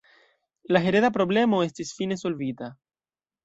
La 0.75 0.81
hereda 0.91 1.11
problemo 1.19 1.61
estis 1.67 1.95
fine 2.01 2.21
solvita. 2.25 2.75